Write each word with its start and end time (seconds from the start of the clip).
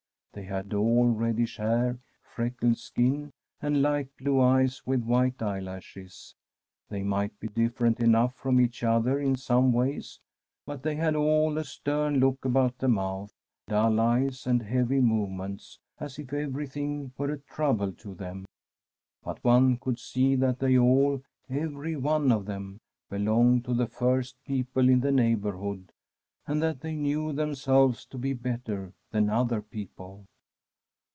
They 0.33 0.43
had 0.43 0.73
all 0.73 1.09
reddish 1.09 1.57
hair, 1.57 1.99
freckled 2.23 2.77
skin, 2.77 3.31
and 3.61 3.81
light 3.81 4.15
blue 4.15 4.39
eyes 4.39 4.81
with 4.85 5.03
white 5.03 5.41
eyelashes. 5.41 6.35
They 6.87 7.03
might 7.03 7.37
be 7.41 7.49
different 7.49 7.99
enough 7.99 8.33
from 8.35 8.61
each 8.61 8.81
other 8.81 9.19
in 9.19 9.35
some 9.35 9.73
ways, 9.73 10.21
but 10.65 10.83
they 10.83 10.95
had 10.95 11.17
all 11.17 11.57
a 11.57 11.65
stern 11.65 12.21
look 12.21 12.45
about 12.45 12.77
the 12.77 12.87
mouth, 12.87 13.33
dull 13.67 13.99
eyes, 13.99 14.47
and 14.47 14.61
heavy 14.63 15.01
movements, 15.01 15.79
as 15.99 16.17
if 16.17 16.27
[302] 16.27 16.27
Tbi 16.27 16.27
PEACE 16.27 16.45
of 16.45 16.53
GOD 16.53 16.57
cveiything 16.57 17.11
were 17.17 17.31
a 17.33 17.39
trouble 17.39 17.91
to 17.91 18.15
them. 18.15 18.45
But 19.25 19.43
one 19.43 19.75
could 19.79 19.99
see 19.99 20.35
that 20.37 20.59
they 20.59 20.77
all, 20.77 21.21
every 21.49 21.97
one 21.97 22.31
of 22.31 22.45
them, 22.45 22.77
belonged 23.09 23.65
to 23.65 23.73
the 23.73 23.85
first 23.87 24.37
people 24.45 24.87
in 24.87 25.01
the 25.01 25.11
neighbourhood, 25.11 25.91
and 26.47 26.61
that 26.63 26.79
they 26.79 26.95
knew 26.95 27.33
themselves 27.33 28.05
to 28.05 28.17
be 28.17 28.33
better 28.33 28.93
than 29.11 29.29
other 29.29 29.61
people. 29.61 30.25